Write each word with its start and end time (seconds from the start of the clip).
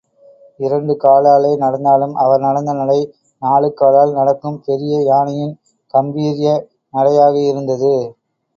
இரண்டு 0.59 0.93
காலாலே 1.03 1.51
நடந்தாலும், 1.57 2.15
அவர் 2.15 2.41
நடந்த 2.41 2.71
நடை 2.73 2.97
நாலுகாலால் 3.41 4.13
நடக்கும் 4.13 4.59
பெரிய 4.65 5.03
யானையின் 5.03 5.55
காம்பீர்ய 5.93 6.57
நடையாகயிருந்தது. 6.93 7.95